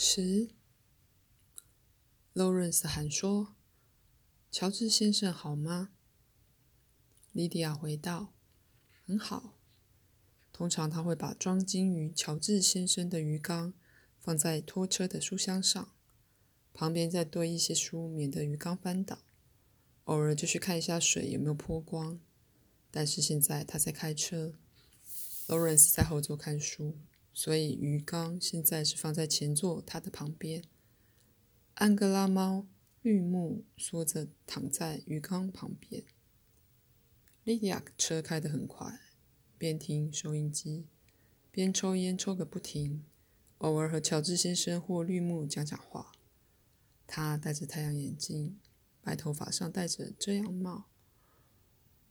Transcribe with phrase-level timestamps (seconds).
[0.00, 0.50] 十
[2.32, 3.56] ，Lawrence 喊说
[4.48, 5.90] ：“乔治先生好吗？”
[7.34, 8.32] 莉迪亚回道
[9.04, 9.58] ：“很好。”
[10.54, 13.74] 通常他会把装金鱼乔治先生的鱼缸
[14.20, 15.92] 放在拖车的书箱上，
[16.72, 19.18] 旁边再堆一些书，免得鱼缸翻倒。
[20.04, 22.20] 偶尔就去看一下水有没有泼光。
[22.92, 24.54] 但是现在他在开车
[25.48, 26.96] ，Lawrence 在后座看书。
[27.38, 30.64] 所以鱼缸现在是放在前座它的旁边。
[31.74, 32.66] 安哥拉猫
[33.00, 36.02] 绿木缩着躺在鱼缸旁边。
[37.44, 38.98] 莉迪亚车开得很快，
[39.56, 40.88] 边听收音机，
[41.52, 43.04] 边抽烟抽个不停，
[43.58, 46.10] 偶尔和乔治先生或绿木讲讲话。
[47.06, 48.58] 他戴着太阳眼镜，
[49.00, 50.86] 白头发上戴着遮阳帽，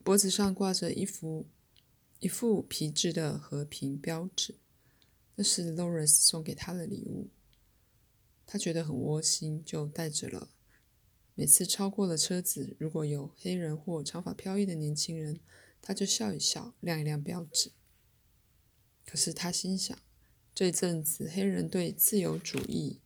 [0.05, 1.49] 脖子上挂着一幅
[2.19, 4.59] 一副皮质的和平标志。
[5.37, 7.29] 这是 Lawrence 送给他的礼物，
[8.47, 10.49] 他觉得很窝心，就带着了。
[11.35, 15.39] 每次超过了车子，如果有黑人或长发飘逸的年轻人，
[15.79, 17.71] 他就笑一笑，亮一亮标志。
[19.05, 19.95] 可是他心想，
[20.55, 22.99] 这阵子黑人对自由主义、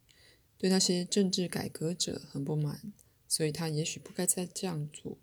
[0.57, 2.93] 对那些政治改革者很不满，
[3.27, 5.17] 所以他也许不该再这样做。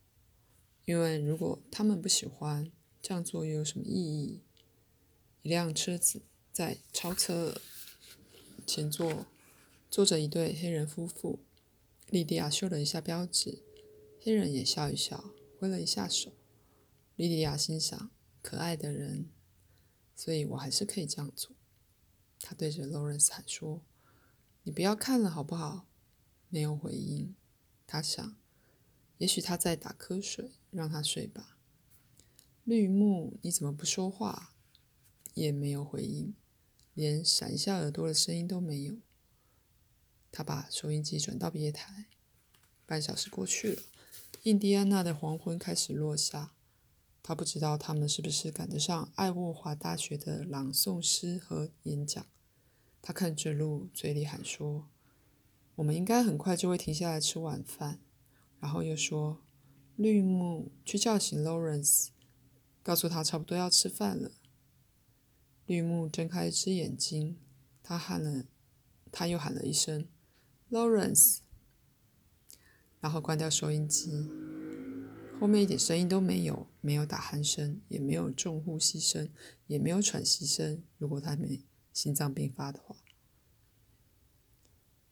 [0.84, 4.42] 因为如果他们不喜欢这样做，又有什么意义？
[5.40, 6.20] 一辆车子。
[6.58, 7.60] 在超车
[8.66, 9.26] 前座
[9.88, 11.38] 坐着一对黑人夫妇，
[12.08, 13.62] 莉迪亚秀了一下标志，
[14.20, 16.32] 黑人也笑一笑，挥了一下手。
[17.14, 18.10] 莉迪亚心想：
[18.42, 19.30] 可爱的人，
[20.16, 21.54] 所以我还是可以这样做。
[22.40, 23.84] 他对着 Lawrence 喊说
[24.64, 25.86] ：“你不要看了，好不好？”
[26.50, 27.36] 没有回应。
[27.86, 28.36] 他想，
[29.18, 31.56] 也许他在打瞌睡，让他睡吧。
[32.64, 34.54] 绿木，你怎么不说话？
[35.34, 36.34] 也没有回应。
[36.98, 38.96] 连闪一下耳朵的声音都没有。
[40.32, 42.06] 他把收音机转到别台。
[42.84, 43.82] 半小时过去了，
[44.42, 46.54] 印第安纳的黄昏开始落下。
[47.22, 52.26] 他不知道他们是不是赶得上爱沃华大学的朗诵诗和演讲。
[53.00, 54.88] 他看着路，嘴里喊说
[55.76, 58.00] ：“我们应该很快就会停下来吃晚饭。”
[58.58, 59.40] 然后又说
[59.94, 62.08] ：“绿木，去叫醒 Lawrence，
[62.82, 64.32] 告诉他差不多要吃饭了。”
[65.68, 67.36] 绿木睁开一只眼睛，
[67.82, 68.46] 他喊了，
[69.12, 70.08] 他又喊了一声
[70.70, 71.40] ：“Lawrence。”
[73.02, 74.30] 然后关掉收音机。
[75.38, 79.30] 后面一点声音都没有，没有打鼾声，也没有重呼吸声，
[79.66, 80.82] 也没有喘息声。
[80.96, 81.60] 如果他没
[81.92, 82.96] 心脏病发的话，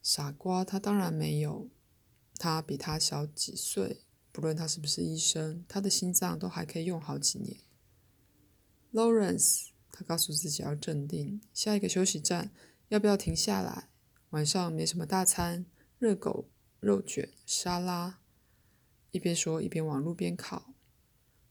[0.02, 1.68] 傻瓜，他当然没有。
[2.38, 4.00] 他比他小几岁，
[4.32, 7.58] 不论他是不是医生，他的心脏都还可以用好几年。
[8.94, 9.75] Lawrence。
[9.98, 11.40] 他告诉自己要镇定。
[11.54, 12.50] 下一个休息站
[12.88, 13.88] 要不要停下来？
[14.30, 15.64] 晚上没什么大餐，
[15.98, 18.20] 热狗、肉卷、沙拉。
[19.10, 20.74] 一边说一边往路边靠。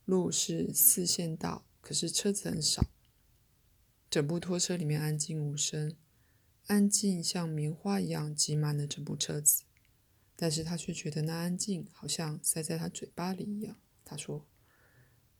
[0.04, 2.86] 路是四线道，可是车子很少。
[4.08, 5.96] 整部拖车里面安静无声，
[6.68, 9.64] 安静像棉花一样挤满了整部车子。
[10.36, 13.76] 但是他却觉得那安静好像塞在他嘴巴里一样。
[14.04, 14.46] 他说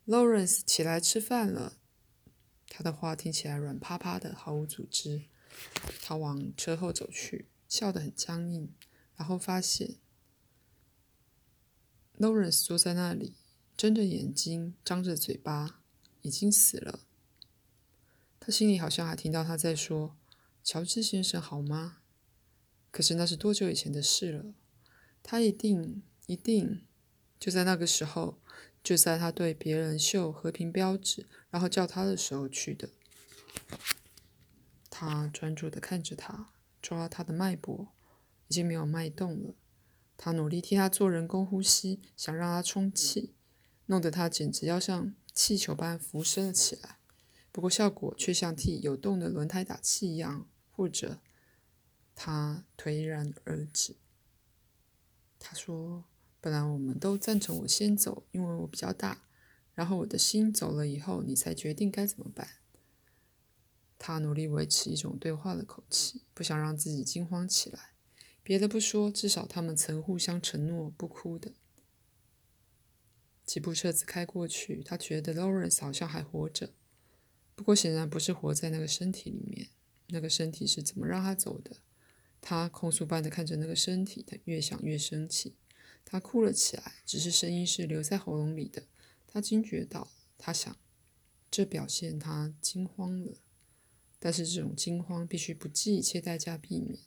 [0.07, 1.79] ：“Lawrence 起来吃饭了。”
[2.69, 5.25] 他的话听起来软趴趴的，毫无组织。
[6.03, 8.75] 他往车后走去，笑得很僵硬，
[9.17, 9.97] 然后发现
[12.19, 13.35] Lawrence 坐在那里，
[13.77, 15.81] 睁着眼睛，张着嘴巴，
[16.23, 17.01] 已经死了。
[18.39, 20.17] 他心里好像还听到他在说
[20.63, 21.99] ：“乔治先生好吗？”
[22.91, 24.55] 可是那是多久以前的事了？
[25.23, 26.85] 他一定一定
[27.41, 28.39] 就在那个时候。
[28.87, 32.89] 就在他对别人秀和平标志，然后叫他的时候去的。
[34.89, 37.89] 他专注地看着他，抓他的脉搏，
[38.47, 39.57] 已经没有脉动了。
[40.17, 43.35] 他努力替他做人工呼吸，想让他充气，
[43.87, 46.99] 弄得他简直要像气球般浮升了起来。
[47.51, 51.19] 不过效果却像替有洞的轮胎打气一样，或者
[52.15, 53.97] 他颓然而止。
[55.41, 56.05] 他说。
[56.47, 59.25] 本来我们都赞成我先走，因为我比较大。
[59.75, 62.49] 然后我的心走了以后，你才决定该怎么办。
[63.99, 67.95] 他努力维持一种对话的口气，不想让自己惊慌起来。
[68.45, 71.55] 别的不说，至少他们曾互相承诺不哭的。
[73.45, 76.71] 几部车子开过去，他觉得 Lawrence 好像还活着，
[77.57, 79.71] 不过显然不是活在那个身体里面。
[80.11, 81.79] 那个身体是怎么让他走的？
[82.41, 85.57] 他控诉般的看着那个身体，他越想越生气。
[86.09, 88.85] 他哭了起来，只是声音是留在喉咙里的。
[89.27, 90.09] 他惊觉到，
[90.39, 90.75] 他想，
[91.51, 93.35] 这表现他惊慌了。
[94.21, 97.01] 但是这种惊慌必须不计一切代价避免。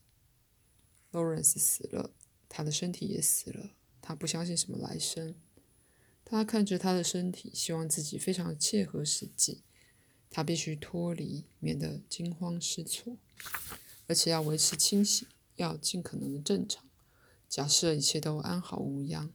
[1.13, 2.13] Lawrence 死了，
[2.49, 3.71] 他的身体也死了。
[4.01, 5.33] 他不相信什么来生。
[6.25, 9.63] 他看着他的身体，希望自己非常切合实际。
[10.29, 13.17] 他必须脱离，免得惊慌失措，
[14.07, 15.25] 而且要维持清醒，
[15.55, 16.88] 要尽可能的正常。
[17.49, 19.33] 假设一切都安好无恙，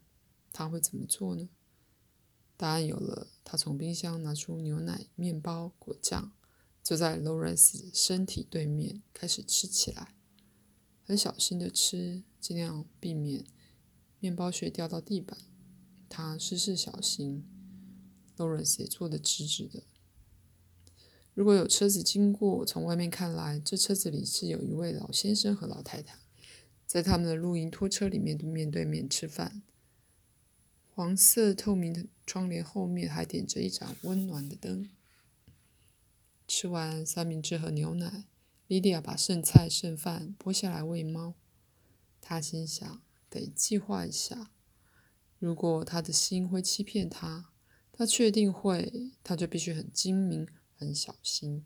[0.53, 1.49] 他会怎么做呢？
[2.57, 6.33] 答案有了，他从冰箱拿出牛奶、面包、果酱，
[6.81, 10.15] 坐在 Lawrence 身体对面，开始吃起来。
[11.03, 13.45] 很小心的吃，尽量避免
[14.21, 15.37] 面包屑掉到地板。
[16.09, 17.45] 他事事小心
[18.37, 19.83] ，Lawrence 也坐得直直的。
[21.35, 26.21] 如果有车子经过，从外面看来，这车子里是有一位老先生和老太太，
[26.95, 29.63] 在他们的露营拖车里面面对面吃饭。
[30.95, 34.89] 黄色透明的窗帘后面还点着一盏温暖的灯。
[36.47, 38.27] 吃完三明治和牛奶，
[38.69, 41.35] 莉迪亚把剩菜剩饭剥下来喂猫。
[42.21, 44.53] 她心想：得计划一下，
[45.41, 47.51] 如果他的心会欺骗他，
[47.91, 50.47] 他确定会，他就必须很精明。
[50.77, 51.65] 很小心，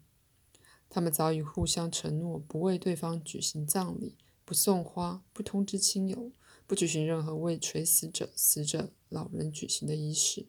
[0.89, 4.17] 他们早已互相承诺不为对方举行葬礼，
[4.49, 6.33] 不送花，不通知亲友，
[6.67, 10.47] 不举行任何为垂死者、死者老人举行的仪式。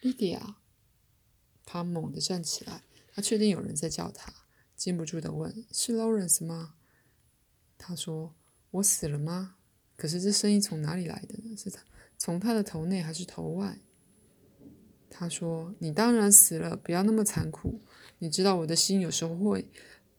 [0.00, 0.58] 莉迪亚，
[1.66, 4.32] 他猛地站起来，他确定有人在叫他，
[4.76, 6.76] 禁不住的问：“是 Lawrence 吗？”
[7.76, 8.36] 他说
[8.70, 9.56] ：“我死了吗？”
[9.98, 11.56] 可是这声音从哪里来的呢？
[11.56, 11.82] 是他
[12.16, 13.80] 从他的头内还是头外？
[15.10, 17.80] 他说：“你当然死了，不要那么残酷。
[18.20, 19.68] 你知道我的心有时候会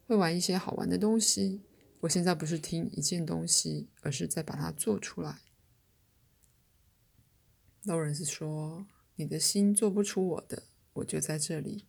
[0.08, 1.62] 会玩一些好玩的东西。
[2.02, 5.40] 我现在不是听一件东西，而是在把它做出来。”
[7.86, 8.86] Lawrence 说
[9.18, 10.64] ：“你的心做不出我的，
[10.94, 11.88] 我就在这里。”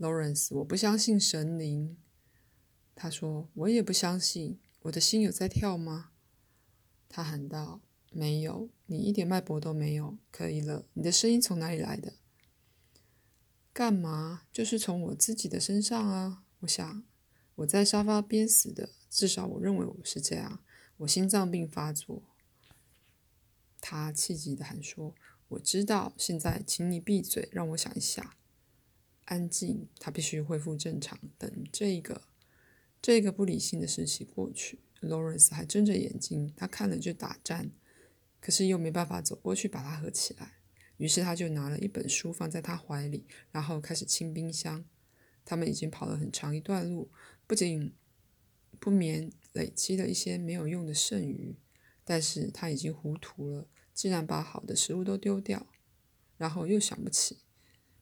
[0.00, 1.96] Lawrence，我不相信神灵。
[2.94, 4.58] 他说：“我也不相信。
[4.82, 6.10] 我的心有在跳吗？”
[7.08, 7.82] 他喊道。
[8.12, 10.18] 没有，你一点脉搏都没有。
[10.32, 12.14] 可以了，你的声音从哪里来的？
[13.72, 14.42] 干嘛？
[14.52, 16.42] 就是从我自己的身上啊！
[16.58, 17.04] 我想，
[17.54, 20.62] 我在沙发边死的，至少我认为我是这样。
[20.98, 22.22] 我心脏病发作。
[23.80, 25.14] 他气急的喊说
[25.48, 28.36] ：“我知道，现在请你闭嘴，让我想一下。
[29.24, 29.88] 安静。
[29.98, 31.18] 他必须恢复正常。
[31.36, 32.22] 等这个，
[33.02, 37.70] 这个不理性的时期过去。” Lawrence 还睁着眼睛，他看了就打颤。
[38.38, 40.52] 可是又没办法走过去把它合起来，
[40.96, 44.84] 于是他就拿了一本书放在他怀里，然后开始清冰箱。
[45.44, 47.10] 他们已经跑了很长一段路，
[47.46, 47.94] 不仅
[48.80, 51.54] 不免累积了一些没有用的剩余，
[52.02, 55.68] 但是他已经糊涂了，竟然把好的食物都丢掉，
[56.36, 57.38] 然后又想不起，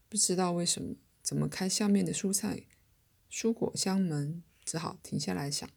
[0.09, 2.65] 不知道为什么怎么开下面的蔬菜
[3.31, 5.69] 蔬果箱门，只好停下来想。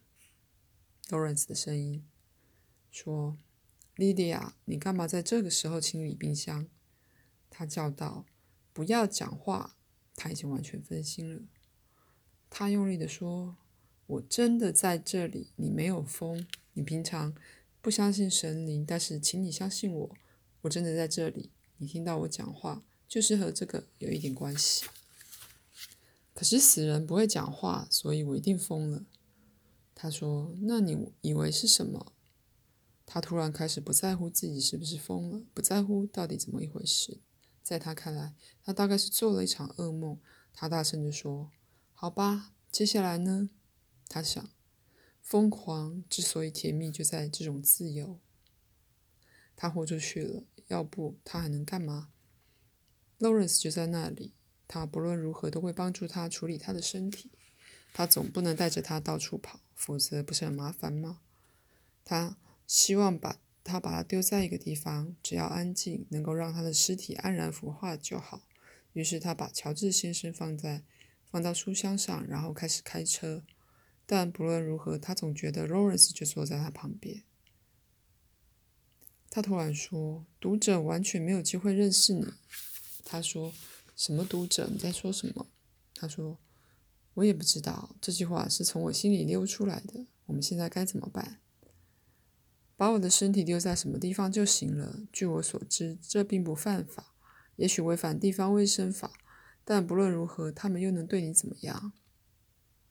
[1.08, 2.08] Lawrence 的声音
[2.90, 3.36] 说。
[3.96, 6.66] 莉迪亚，你干嘛在这个时候清理冰箱？
[7.50, 8.24] 他叫道
[8.72, 9.76] ：“不要讲话。”
[10.16, 11.42] 他已经完全分心了。
[12.48, 13.58] 他用力地说
[14.12, 16.46] ：“我真的在这里，你没有疯。
[16.74, 17.34] 你平常
[17.80, 20.10] 不相信神灵，但是请你相信我，
[20.62, 21.50] 我真的在这里。
[21.78, 24.84] 你听到我讲话，就是和这个有一点关系。
[26.34, 29.06] 可是死人不会讲话，所以我一定疯了。”
[29.94, 32.12] 他说：“那你以为是什么？”
[33.06, 37.20] 他突然开始不在乎自己是不是疯了，不在乎到底怎么一回事。
[37.62, 40.18] 在他看来，他大概是做了一场噩梦。
[40.52, 41.50] 他大声地说
[41.94, 43.48] ：“好吧，接下来呢？”
[44.12, 44.50] 他想，
[45.22, 48.20] 疯狂之所以甜蜜，就在这种自由。
[49.56, 52.10] 他豁出去了，要不他还能干嘛
[53.18, 54.34] ？Lawrence 就在那里，
[54.68, 57.30] 他不论如何都会帮助他处理他的身体。
[57.94, 61.20] 他总不能带着他到处跑，否则不是很麻烦吗？
[62.04, 62.36] 他。
[62.64, 68.48] 希望把他把他丢在一个地方，只要安静，能够让他的尸体安然腐化就好。
[68.94, 70.82] 于是他把乔治先生放在
[71.30, 73.44] 放到书箱上，然后开始开车。
[74.14, 77.22] 但不论如何，他总觉得 Lawrence 就坐在他旁边。
[79.30, 82.26] 他突然说：“读者完全没有机会认识你。”
[83.06, 83.54] 他说
[83.96, 84.68] ：“什么读者？
[84.70, 85.46] 你在说什么？”
[85.96, 86.38] 他说
[87.14, 87.96] ：“我也不知道。
[88.02, 90.04] 这句话是从我心里溜出来的。
[90.26, 91.40] 我们现在该怎么办？”
[92.76, 95.06] 把我的身体丢在什么地方就行了。
[95.10, 97.14] 据我所知，这并不犯法，
[97.56, 99.10] 也许违反地方卫生法，
[99.64, 101.94] 但不论如何，他们又能对你怎么样？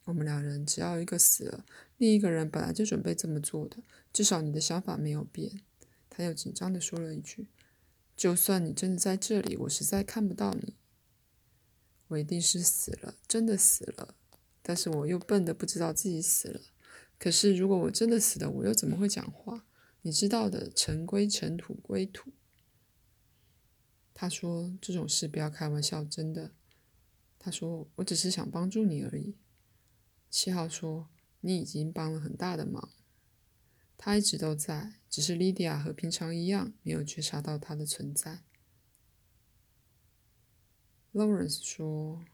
[0.04, 1.64] 我们两人只要一个死了，
[1.98, 3.76] 另一个人本来就准备这么做的。
[4.12, 5.62] 至少你的想法没有变。
[6.10, 7.46] 他又紧张地说了一句
[8.16, 10.74] ：“就算你真的在这里，我实在看不到你。
[12.08, 14.16] 我一定是死了，真的死了。
[14.60, 16.60] 但是我又笨的不知道自己死了。”
[17.18, 19.64] 可是如果我真的死了，我又怎么会讲话？
[20.02, 22.32] 你知道的，尘归尘，土归土。
[24.12, 26.50] 他说：“这种事不要开玩笑，真的。”
[27.38, 29.36] 他说：“我只是想帮助你而已。”
[30.32, 31.10] 七号说
[31.42, 32.90] ：“你已经帮了很大的忙。”
[33.98, 38.42] 他一直都在，只是莉迪亚和平常一样，没有觉察到他的存在。
[41.12, 42.24] Lawrence 说：“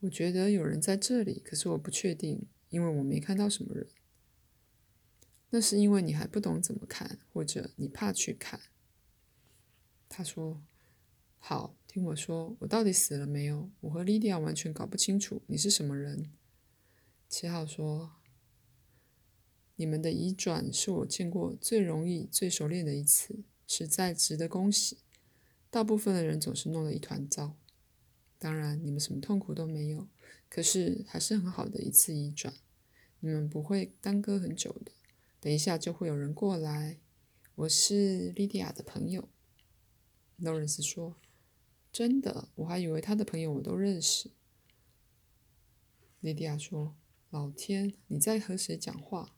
[0.00, 3.86] 我觉得有人在这里，可是我不确定，因为我没看到什么人。
[5.50, 8.58] 那是因为你还不懂怎么看，或者你怕去看。”
[10.08, 10.62] 他说
[11.38, 13.70] ：“好，听我说，我到底死了没有？
[13.80, 16.30] 我和莉迪亚完全搞不清楚你是什么人。”
[17.26, 18.12] 七号说。
[19.76, 24.98] 你们的移转是我见过最容易、最熟练的一次，实在值得恭喜。
[25.70, 27.56] 大部分的人总是弄得一团糟。
[28.38, 30.06] 当然，你们什么痛苦都没有，
[30.50, 32.52] 可是还是很好的一次移转。
[33.20, 34.92] 你们不会耽搁很久的，
[35.40, 36.98] 等一下就会有人过来。
[37.54, 39.30] 我是莉迪亚的朋友。
[40.36, 41.16] 劳伦斯说
[41.96, 44.30] ：“真的，我还以为他的朋友我都认识。”
[46.20, 46.94] 莉迪亚说
[47.32, 49.34] ：“老天，你在和谁讲话？”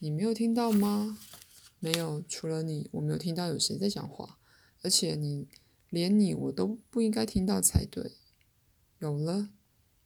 [0.00, 1.18] 你没有听到吗？
[1.78, 4.38] 没有，除了你，我没有听到有谁在讲话。
[4.80, 5.48] 而且你，
[5.90, 8.12] 连你我都不应该听到才对。
[9.00, 9.50] 有了，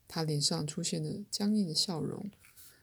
[0.08, 2.32] 他脸上出现了僵硬的笑容，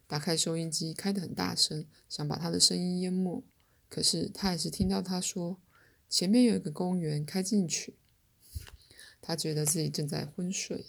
[0.08, 3.44] 打开收音机，开得很大声，想把他的声音淹没。
[3.90, 5.60] 可是他还是听到他说
[6.08, 7.96] ：“前面有一个公园，开进去。”
[9.22, 10.88] 他觉得自己正在昏睡，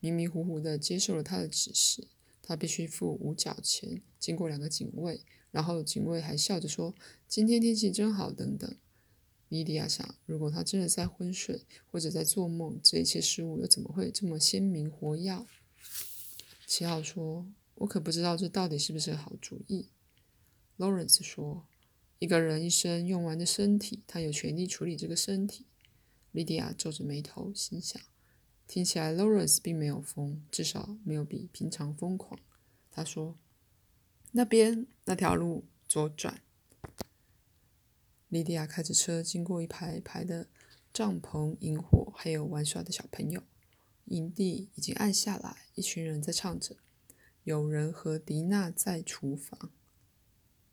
[0.00, 2.08] 迷迷糊糊的接受了他的指示。
[2.42, 5.20] 他必须付五角钱，经过两个警卫。
[5.50, 6.94] 然后警卫还笑着说
[7.26, 8.76] ：“今天天气真好。”等等。
[9.48, 15.46] 莉迪亚想，如果他真的在昏睡或者在做梦，这一切事物又怎么会这么鲜明活跃？
[16.66, 19.88] 七号说：“我可不知道这到底是不是个好主意。”
[20.78, 21.66] Lawrence 说
[22.20, 25.65] ：“一个人一生用完的身体，他有权利处理这个身体。”
[26.36, 27.98] 莉迪亚皱着眉头，心想
[28.68, 32.38] ：“听起来 Lawrence 并没有疯，至少没有比平常疯狂。”
[32.92, 33.38] 他说。
[34.32, 36.42] 那边那条路左转。
[38.28, 40.50] 莉迪亚开着车经过一排排的
[40.92, 43.42] 帐篷、萤火，还有玩耍的小朋友。
[44.04, 46.76] 营地已经暗下来，一群人在唱着。
[47.44, 49.72] 有人和迪娜在厨房，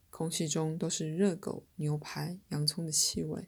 [0.10, 3.48] 空气中都是热狗、牛排、洋葱的气味。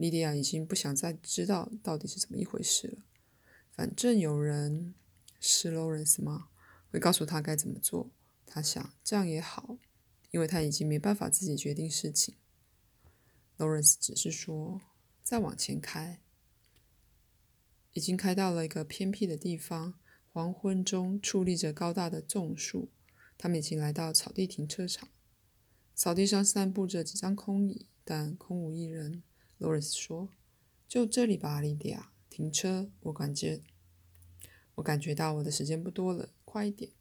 [0.00, 3.04] 莉迪亚已经不想再知道到底是怎么一回事了。
[3.70, 4.94] 反正有人
[5.38, 6.48] 是 Lawrence 吗？
[6.90, 8.10] 会告诉他该怎么做。
[8.46, 9.76] 他想，这样也好，
[10.30, 12.34] 因为他已经没办法自己决定事情。
[13.58, 14.80] Lawrence 只是说
[15.22, 16.20] ：“再往前开。”
[17.92, 20.00] 已经开到了一个偏僻的地方，
[20.32, 22.88] 黄昏中矗立着高大的棕树。
[23.36, 25.08] 他们已经来到草地停车场，
[25.94, 29.22] 草地上散布着几张空椅，但空无一人。
[29.60, 30.30] Lawrence 说
[30.88, 32.90] ：“就这里吧，莉迪亚，停车。
[33.00, 33.60] 我感觉，
[34.76, 36.92] 我感觉到我的时间不多了，快一点。”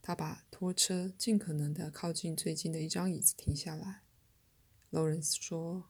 [0.00, 4.02] 他把拖车尽可能的靠近最近的一张椅子，停下来。
[4.92, 5.88] Lawrence 说：“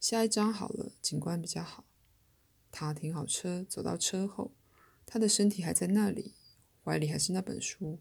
[0.00, 1.84] 下一张好了，景观比较好。”
[2.72, 4.52] 他停好车，走到车后，
[5.04, 6.32] 他的身体还在那里，
[6.82, 8.00] 怀里还是那本书。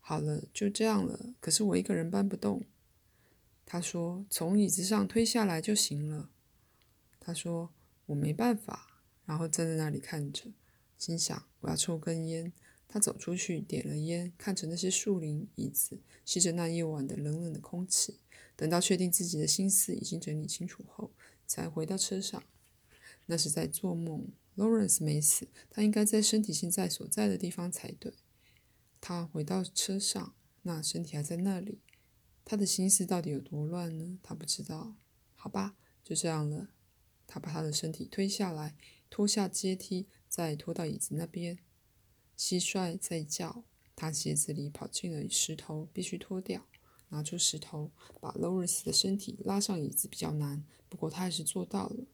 [0.00, 1.34] 好了，就这样了。
[1.38, 2.64] 可是我一个人搬不动。
[3.72, 6.28] 他说：“从椅子上推下来就行了。”
[7.20, 7.72] 他说
[8.06, 10.50] ：“我没办法。”然后站在那里看着，
[10.98, 12.52] 心想：“我要抽根烟。”
[12.88, 18.18] 他走出去，点了烟，看着那些树林、椅子，吸着那夜晚的冷冷的空气。
[18.56, 21.12] 等到确定自己的心思已经整理清楚后，
[21.46, 22.42] 才回到车上。
[23.26, 24.26] 那是在做梦。
[24.56, 28.14] Lawrence 没死，他应该在身体现在所在的地方才对。
[29.00, 31.78] 他回到车上，那身体还在那里。
[32.50, 34.18] 他的心思到底有多乱呢？
[34.24, 34.96] 他不知道。
[35.36, 36.70] 好吧，就这样了。
[37.24, 38.74] 他把他的身体推下来，
[39.08, 41.60] 拖下阶梯，再拖到椅子那边。
[42.36, 43.62] 蟋蟀在叫，
[43.94, 46.66] 他鞋子里跑进了石头，必须脱掉。
[47.10, 52.04] 拿出石头，把 Lawrence 的身体拉上椅子比较难，不过他还是做到了。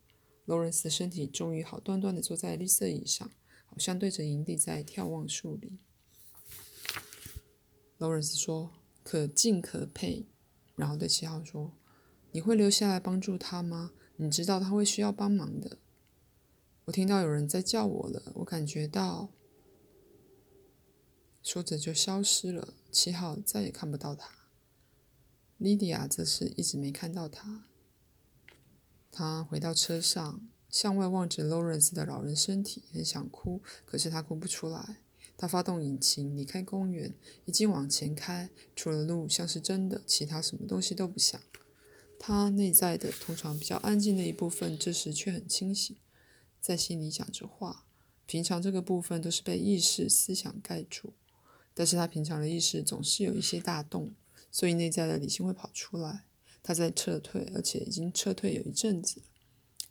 [0.44, 3.32] Lawrence 的身体终于好端端的坐在绿色椅上，
[3.64, 5.78] 好像对着营地在眺望树林。
[7.98, 8.70] Lawrence 说
[9.08, 10.26] ：“可敬可佩。”
[10.74, 11.72] 然后对七号说
[12.32, 13.92] ：“你会留下来帮助他吗？
[14.16, 15.78] 你知道他会需要帮忙的。”
[16.86, 19.30] 我听到有人在叫我了，我感觉到。
[21.42, 22.74] 说着就消失了。
[22.90, 24.28] 七号再也看不到他。
[25.58, 27.66] 莉迪亚则是一直没看到他。
[29.12, 34.98] 他回到车上，向外望着 Lawrence 的老人身体，很想哭，可是他哭不出来。
[35.36, 37.14] 他发动引擎离开公园，
[37.44, 41.40] 已经往前开，除了路像是真的，其他什么东西都不像。
[42.18, 45.96] 他内在的通常比较安静的一部分，这时却很清醒，
[46.60, 47.84] 在心里讲着话。
[48.24, 51.12] 平常这个部分都是被意识思想盖住，
[51.74, 54.14] 但是他平常的意识总是有一些大动，
[54.50, 56.24] 所以内在的理性会跑出来。
[56.62, 59.26] 他在撤退，而且已经撤退有一阵子了，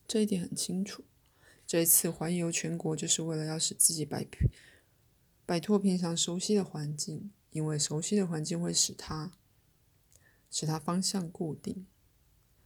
[0.06, 1.06] 这一点很清楚。
[1.66, 4.50] 这一次环游全国，就是为了要使自己摆平
[5.46, 9.32] 摆脱平常熟悉的环境，因为熟悉的环境会使他
[10.50, 11.86] 使他方向固定。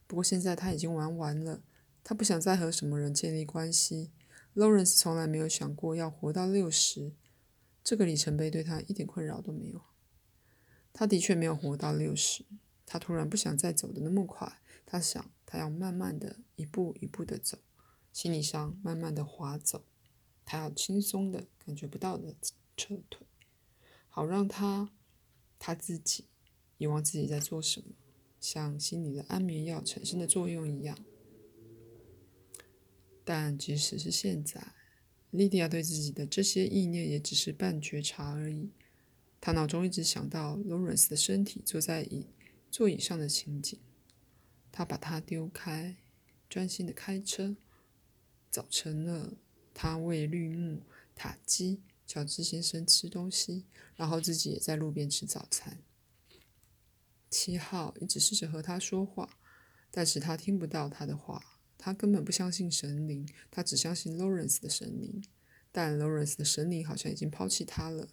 [0.06, 1.62] 不过现在他已经玩完了，
[2.02, 4.10] 他不想再和什么人建立关系。
[4.54, 7.12] Lawrence 从来没有想过要活到六十，
[7.84, 9.82] 这个里程碑对他一点困扰都没有。
[10.92, 12.44] 他的确没有活到六十。
[12.84, 17.58] 他突然不想再走的那么快，他想他要慢慢的一步一步的走，
[18.12, 19.84] 心理上慢慢的滑走，
[20.44, 22.34] 他要轻松的感觉不到的
[22.80, 23.26] 撤退，
[24.08, 24.90] 好让他
[25.58, 26.24] 他自己
[26.78, 27.88] 遗忘自己在做什么，
[28.40, 30.98] 像心里的安眠药产生的作用一样。
[33.22, 34.72] 但即使是现在，
[35.30, 38.70] 莉迪亚对自己的这些意念也只是半觉察而已。
[39.42, 42.26] 他脑中一直想到 Lawrence 的身体坐在椅
[42.70, 43.78] 座椅上的情景。
[44.72, 45.96] 他把它丢开，
[46.48, 47.56] 专心的开车。
[48.50, 49.34] 早晨了，
[49.74, 50.82] 他为绿木、
[51.14, 55.78] 塔基、乔治先生吃东西，然后自己也在路边吃早餐。
[57.30, 59.38] 七号一直试着和他说话，
[59.92, 61.60] 但是他听不到他的话。
[61.78, 65.22] 他根本不相信神灵，他只相信 Lawrence 的神灵。
[65.70, 68.08] 但 Lawrence 的神灵好像已经抛弃他了。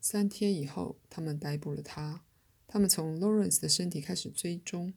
[0.00, 2.24] 三天以后，他们逮捕了他。
[2.68, 4.94] 他们从 Lawrence 的身体开始追踪。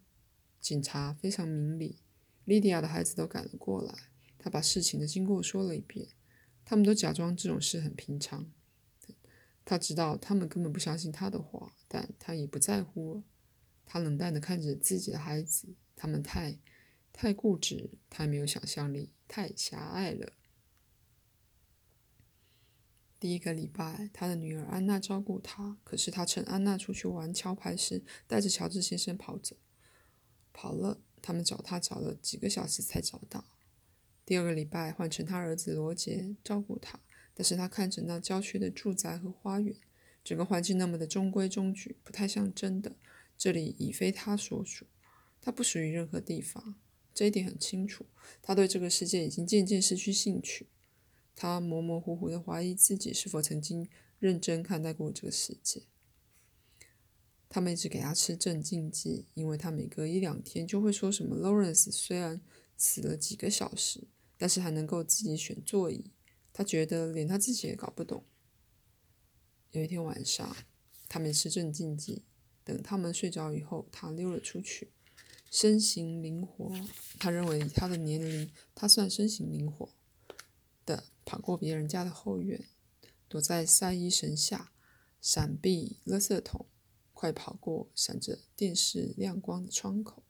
[0.60, 1.98] 警察非常明理。
[2.46, 4.12] 莉迪亚的孩子都赶了过来。
[4.38, 6.10] 他把事情的经过说了一遍。
[6.72, 8.50] 他们都假装这种事很平常。
[9.66, 13.24] 他知道他们根本不相信他的话，但他也不在乎。
[13.86, 15.76] 他冷淡地看着自己的孩子。
[15.98, 16.60] 他们太……
[17.12, 20.32] 太固执，太没有想象力，太狭隘了。
[23.20, 29.58] 第一个礼拜，他的女儿安娜照顾他，可是他趁安娜出去玩桥牌时，带着乔治先生跑走。
[30.54, 33.44] 跑了，他们找他找了几个小时才找到。
[34.26, 37.00] 第二个礼拜换成他儿子罗杰照顾他，
[37.34, 39.76] 但是他看着那郊区的住宅和花园，
[40.24, 42.96] 整个环境那么的中规中矩，不太像真的。
[43.38, 44.86] 这里已非他所属，
[45.42, 46.76] 他不属于任何地方。
[47.14, 48.06] 这一点很清楚，
[48.42, 50.68] 他对这个世界已经渐渐失去兴趣。
[51.36, 55.82] 他模模糊糊的怀疑自己是否曾经认真看待过这个世界。
[57.50, 62.40] 他们一直给他吃镇静剂，因为他每隔一两天就会说什么 “Lawrence 虽然
[62.84, 64.08] 死了几个小时，
[64.40, 66.12] 但是还能够自己选座椅。”
[66.52, 68.26] 他觉得连他自己也搞不懂。
[69.70, 70.56] 有一天晚上，
[71.08, 72.26] 他没吃镇静剂，
[72.64, 74.92] 等他们睡着以后，他溜了出去。
[75.52, 76.74] 身形灵活，
[77.20, 79.94] 他认为以他的年龄，他算身形灵活
[80.86, 82.66] 的，跑过别人家的后院，
[83.28, 84.74] 躲在晒衣绳下，
[85.22, 86.66] 闪避垃圾桶，
[87.14, 90.24] 快跑过闪着电视亮光的窗口。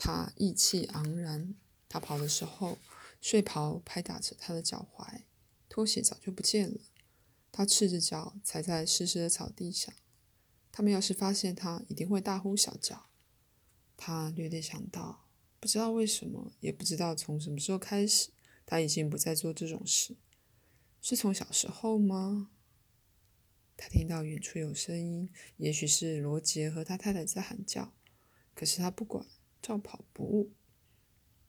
[0.00, 1.56] 他意气昂然，
[1.88, 2.78] 他跑的时候，
[3.20, 5.22] 睡袍拍打着他的脚踝，
[5.68, 6.78] 拖鞋早就不见了。
[7.50, 9.92] 他赤着脚踩在湿湿的草地上，
[10.70, 13.10] 他们要是发现他，一定会大呼小叫。
[13.96, 15.26] 他略略想到，
[15.58, 18.30] 不知道为什么，也不知道从什么时候开始，
[18.64, 20.16] 他已经不再做这种事。
[21.02, 22.50] 是从小时候吗？
[23.76, 27.92] 他听到远处有声音，也许是罗杰和他太太在喊叫，
[28.54, 29.26] 可是他不管，
[29.68, 30.54] 照跑不误。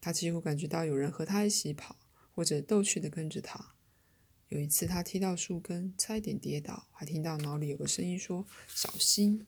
[0.02, 1.98] 他几乎感觉到有人和他一起跑，
[2.32, 3.76] 或者逗趣的跟着他。
[4.50, 9.48] 有一次，他踢到树根，差一点跌倒，还听到脑里有个声音说：“小心。”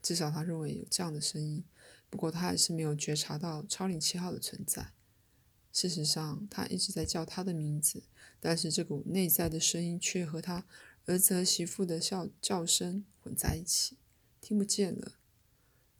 [0.00, 1.62] 至少他认为有这样的声音。
[2.08, 4.92] 不过他还是没有觉察到超灵七号的存在。
[5.70, 8.04] 事实上，他一直在叫他的名字，
[8.40, 10.66] 但是这股内在的声音却和他
[11.04, 13.98] 儿子和媳妇的笑叫声混在一起，
[14.40, 15.18] 听不见了。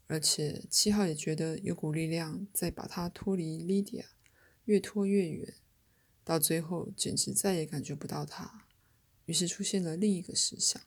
[0.09, 4.07] 而且七号也觉得有股力量在把他脱离莉迪亚，
[4.65, 5.55] 越拖越远，
[6.25, 8.67] 到最后简直再也感觉不到他。
[9.27, 10.83] 于是出现了另一个实相：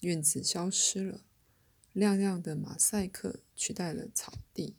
[0.00, 1.24] 院子消失了。
[1.92, 4.76] 亮亮的马赛克取代了草地。